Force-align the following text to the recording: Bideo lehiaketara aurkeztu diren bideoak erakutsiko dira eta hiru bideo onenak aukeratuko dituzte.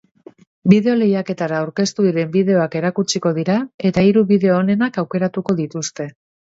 Bideo 0.71 0.95
lehiaketara 1.01 1.59
aurkeztu 1.65 2.07
diren 2.07 2.33
bideoak 2.37 2.79
erakutsiko 2.81 3.35
dira 3.39 3.61
eta 3.93 4.09
hiru 4.09 4.29
bideo 4.35 4.61
onenak 4.67 5.03
aukeratuko 5.05 5.63
dituzte. 5.67 6.15